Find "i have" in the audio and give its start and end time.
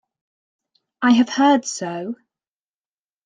1.03-1.29